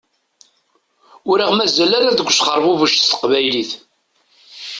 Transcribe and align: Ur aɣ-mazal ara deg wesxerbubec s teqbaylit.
Ur 1.29 1.37
aɣ-mazal 1.39 1.91
ara 1.97 2.15
deg 2.17 2.25
wesxerbubec 2.27 2.93
s 2.97 3.03
teqbaylit. 3.09 3.71